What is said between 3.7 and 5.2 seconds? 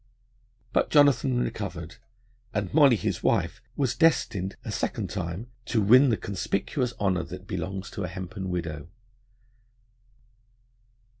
was destined a second